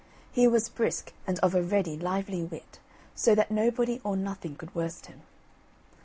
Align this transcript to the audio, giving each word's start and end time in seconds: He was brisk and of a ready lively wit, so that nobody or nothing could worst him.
He 0.31 0.47
was 0.47 0.67
brisk 0.67 1.13
and 1.27 1.37
of 1.41 1.53
a 1.53 1.61
ready 1.61 1.95
lively 1.95 2.43
wit, 2.43 2.79
so 3.13 3.35
that 3.35 3.51
nobody 3.51 4.01
or 4.03 4.17
nothing 4.17 4.55
could 4.55 4.73
worst 4.73 5.05
him. 5.05 5.21